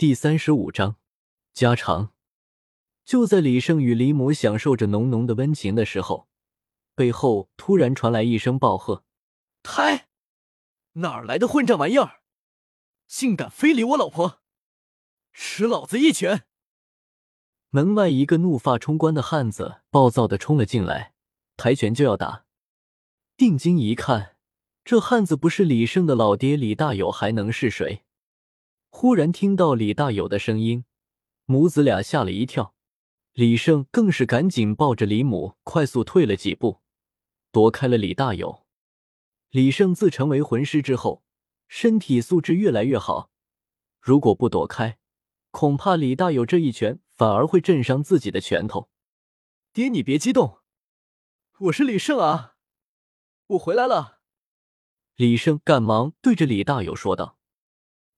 [0.00, 0.96] 第三十五章
[1.52, 2.14] 家常。
[3.04, 6.26] 就在李胜与李母享受着浓浓的温情的时候，
[6.94, 9.04] 背后突然传来一声暴喝
[9.62, 10.08] ：“胎，
[10.92, 12.22] 哪儿来的混账玩意儿，
[13.06, 14.40] 竟敢非礼我老婆！
[15.34, 16.46] 吃老子一拳！”
[17.68, 21.12] 门外一个怒发冲冠的汉子暴躁的冲了进来，
[21.58, 22.46] 抬拳就要打。
[23.36, 24.38] 定睛一看，
[24.82, 28.06] 这汉子不是李胜的老爹李大友，还能是谁？
[29.00, 30.84] 忽然听到李大友的声音，
[31.46, 32.74] 母子俩吓了一跳，
[33.32, 36.82] 李胜更是赶紧抱着李母快速退了几步，
[37.50, 38.66] 躲开了李大友。
[39.48, 41.24] 李胜自成为魂师之后，
[41.66, 43.30] 身体素质越来越好，
[44.02, 44.98] 如果不躲开，
[45.50, 48.90] 恐怕李大友这一拳反而会震伤自己的拳头。
[49.72, 50.58] 爹，你别激动，
[51.58, 52.56] 我是李胜啊，
[53.46, 54.20] 我回来了。
[55.16, 57.39] 李胜赶忙对着李大友说道。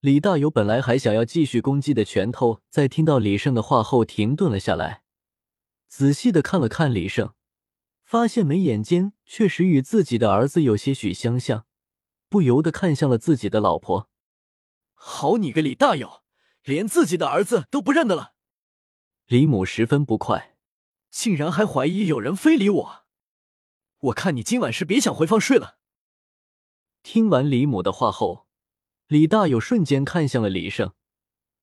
[0.00, 5.02] 李大友本来还想要继续攻击的拳头，在听到李胜的话后停顿了下来，
[5.88, 7.34] 仔细的看了看李胜，
[8.04, 11.66] 发现眉眼间确实与自己的儿子有些许相像，
[12.28, 14.08] 不由得看向了自己的老婆。
[14.94, 16.22] 好你个李大友，
[16.62, 18.34] 连自己的儿子都不认得了！
[19.26, 20.56] 李母十分不快，
[21.10, 23.04] 竟然还怀疑有人非礼我，
[23.98, 25.78] 我看你今晚是别想回房睡了。
[27.02, 28.46] 听完李母的话后。
[29.08, 30.92] 李大友瞬间看向了李胜，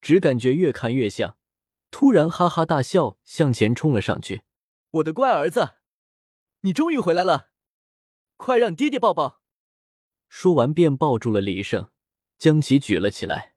[0.00, 1.36] 只感觉越看越像，
[1.90, 4.44] 突然哈哈大笑，向前冲了上去。
[4.92, 5.74] 我的乖儿子，
[6.62, 7.50] 你终于回来了，
[8.38, 9.42] 快让爹爹抱抱！
[10.26, 11.90] 说完便抱住了李胜，
[12.38, 13.56] 将其举了起来。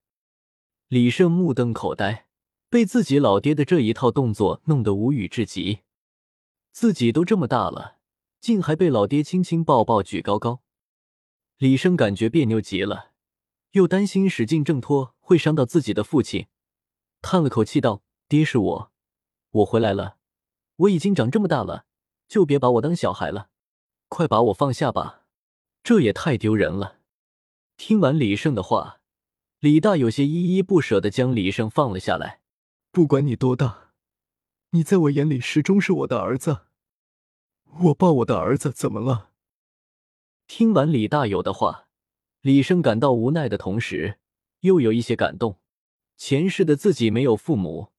[0.89, 2.27] 李胜目瞪口呆，
[2.69, 5.83] 被自己老爹的这一套动作弄得无语至极。
[6.73, 7.99] 自己都这么大了，
[8.41, 10.61] 竟还被老爹亲亲抱抱举高高。
[11.57, 13.13] 李胜感觉别扭极了。
[13.77, 16.47] 又担心使劲挣脱会伤到自己的父亲，
[17.21, 18.91] 叹了口气道：“爹，是我，
[19.51, 20.17] 我回来了。
[20.77, 21.85] 我已经长这么大了，
[22.27, 23.49] 就别把我当小孩了，
[24.09, 25.25] 快把我放下吧，
[25.83, 26.97] 这也太丢人了。”
[27.77, 29.01] 听完李胜的话，
[29.59, 32.41] 李大有些依依不舍的将李胜放了下来。
[32.91, 33.91] 不管你多大，
[34.71, 36.61] 你在我眼里始终是我的儿子。
[37.81, 39.29] 我抱我的儿子怎么了？
[40.47, 41.86] 听完李大有的话。
[42.47, 44.19] 李胜感到无奈的同时，
[44.61, 45.59] 又有一些感动。
[46.15, 47.91] 前世的自己没有父母，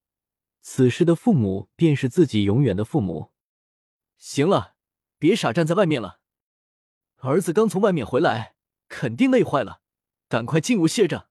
[0.62, 3.30] 此时的父母便是自己永远的父母。
[4.16, 4.76] 行了，
[5.18, 6.20] 别傻站在外面了。
[7.16, 8.54] 儿子刚从外面回来，
[8.88, 9.82] 肯定累坏了，
[10.30, 11.28] 赶快进屋歇着。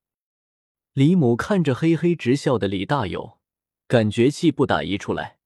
[0.93, 3.39] 李母看着嘿嘿直笑的李大友，
[3.87, 5.39] 感觉气不打一处来。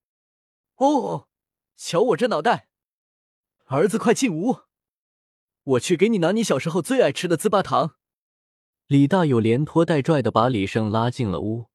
[0.76, 1.30] 哦，
[1.78, 2.68] 瞧我这脑袋！
[3.68, 4.64] 儿子，快进屋。
[5.64, 7.96] 我去给你拿你小时候最爱吃的糍粑糖。
[8.88, 11.68] 李大友连拖带拽的把李胜拉进了屋，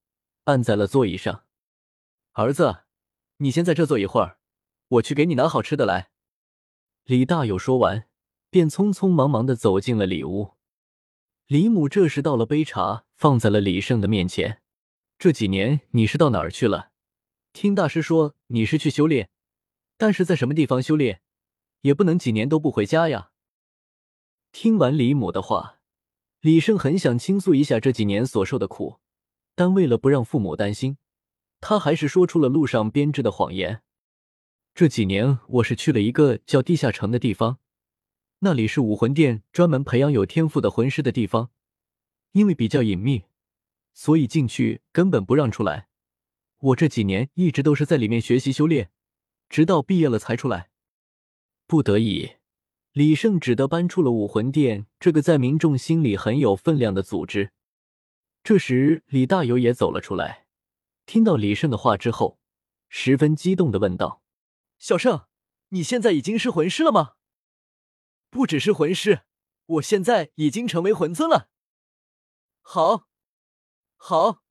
[0.44, 1.44] 按在了座椅上。
[2.32, 2.84] 儿子，
[3.38, 4.38] 你先在这坐一会儿，
[4.88, 6.10] 我去给你拿好吃的来。
[7.04, 8.08] 李大友说完，
[8.50, 10.54] 便匆匆忙忙的走进了里屋。
[11.46, 14.60] 李母这时倒了杯茶，放在了李胜的面前。
[15.16, 16.90] 这几年你是到哪儿去了？
[17.52, 19.30] 听大师说你是去修炼，
[19.96, 21.22] 但是在什么地方修炼，
[21.82, 23.30] 也不能几年都不回家呀。
[24.52, 25.78] 听完李母的话，
[26.40, 29.00] 李胜很想倾诉一下这几年所受的苦，
[29.54, 30.98] 但为了不让父母担心，
[31.60, 33.82] 他还是说出了路上编织的谎言。
[34.74, 37.58] 这几年我是去了一个叫地下城的地方，
[38.40, 41.50] 那里是武魂殿专门培养有天赋的魂师的地方，
[42.32, 43.24] 因为比较隐秘，
[43.94, 45.88] 所以进去根本不让出来。
[46.58, 48.90] 我这几年一直都是在里面学习修炼，
[49.48, 50.70] 直到毕业了才出来，
[51.66, 52.35] 不得已。
[52.96, 57.52] 李胜只得搬出了武魂殿这个在民众心里很有分量的组织。
[58.42, 60.46] 这时，李大友也走了出来，
[61.04, 62.38] 听到李胜的话之后，
[62.88, 64.22] 十分激动的问道
[64.80, 65.26] ：“小胜，
[65.68, 67.16] 你现在已经是魂师了吗？
[68.30, 69.24] 不只是魂师，
[69.66, 71.50] 我现在已经成为魂尊了。
[72.62, 73.08] 好，
[73.96, 74.42] 好，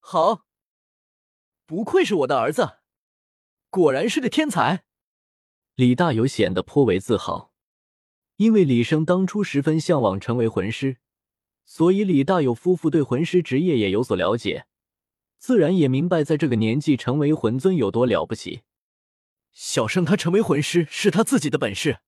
[0.00, 0.44] 好，
[1.64, 2.80] 不愧是我的儿子，
[3.70, 4.84] 果然是个天才。”
[5.76, 7.53] 李大友显得颇为自豪。
[8.36, 10.96] 因为李生当初十分向往成为魂师，
[11.64, 14.66] 所以李大有夫妇对魂师职业也有所了解，
[15.38, 18.62] 自然也明白在这个年纪成为魂尊有多了不起。
[19.52, 22.00] 小生他成为魂师是他自己的本事，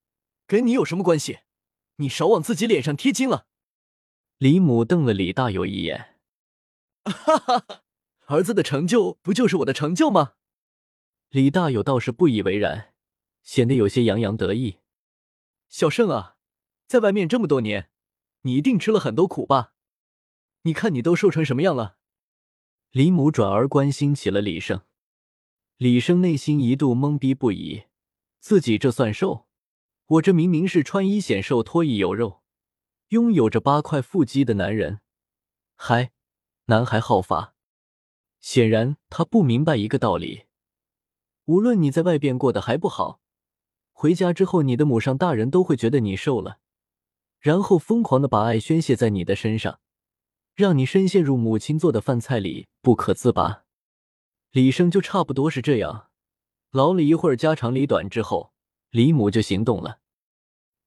[0.47, 1.39] 跟你有什么关系？
[1.97, 3.47] 你少往自己脸上贴金了。
[4.39, 6.17] 李母瞪了李大有一眼，
[7.05, 7.83] 哈哈哈，
[8.27, 10.33] 儿子的成就不就是我的成就吗？
[11.31, 12.93] 李大有倒是不以为然，
[13.43, 14.79] 显得有些洋洋得意。
[15.69, 16.37] 小胜啊，
[16.87, 17.91] 在外面这么多年，
[18.43, 19.75] 你一定吃了很多苦吧？
[20.63, 21.99] 你看你都瘦成什么样了。
[22.91, 24.83] 李母转而关心起了李胜。
[25.77, 27.85] 李胜内心一度懵逼不已，
[28.41, 29.47] 自己这算瘦？
[30.07, 32.43] 我这明明是穿衣显瘦、脱衣有肉，
[33.09, 35.01] 拥有着八块腹肌的男人，
[35.75, 36.13] 还，
[36.67, 37.55] 男孩好发。
[38.41, 40.45] 显然他不明白一个道理：
[41.47, 43.21] 无论你在外边过得还不好，
[43.99, 46.59] 回家之后，你的母上大人都会觉得你瘦了，
[47.41, 49.81] 然后疯狂的把爱宣泄在你的身上，
[50.55, 53.65] 让你深陷入母亲做的饭菜里不可自拔。
[54.51, 56.11] 李生就差不多是这样，
[56.73, 58.53] 唠了一会儿家长里短之后，
[58.91, 60.01] 李母就行动了。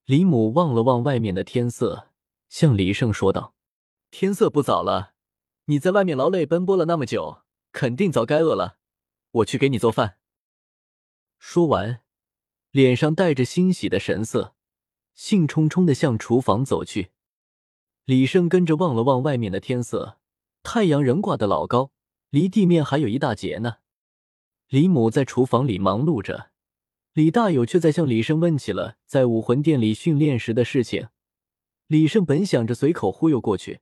[0.06, 2.10] 李母望了望外面的天色，
[2.48, 3.56] 向李胜说道
[4.12, 5.14] ：“天色不早了，
[5.66, 7.42] 你在外面劳累奔波了那么久，
[7.72, 8.78] 肯定早该饿了。
[9.32, 10.20] 我去给你做饭。”
[11.40, 12.02] 说完，
[12.72, 14.54] 脸上带着欣喜的神色，
[15.16, 17.10] 兴冲冲的向厨房走去。
[18.06, 20.20] 李胜跟着望了望外面的天色，
[20.62, 21.92] 太阳仍挂得老高。
[22.30, 23.78] 离地面还有一大截呢。
[24.68, 26.52] 李母在厨房里忙碌着，
[27.14, 31.08] 李大友却在向李胜问起了在武魂殿里训练时的事情。
[31.88, 33.80] 李胜本想着随口忽悠过去，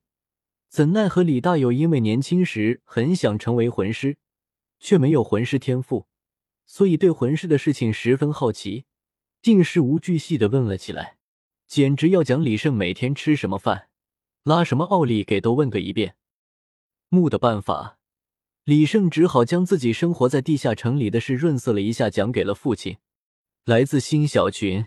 [0.70, 4.16] 怎奈何李大友因为年轻时很想成为魂师，
[4.80, 6.06] 却没有魂师天赋，
[6.68, 8.84] 所以对魂师的事情十分好奇，
[9.40, 11.16] 竟事无巨细的问了起来，
[11.66, 13.88] 简直要讲李胜每天吃什么饭、
[14.44, 16.14] 拉什么奥利给都问个一遍。
[17.08, 17.98] 木的办法。
[18.64, 22.98] 李胜只好将自己生活在地下城里的事润色了一下，讲给了父亲。
[23.64, 24.84] 来自新小群。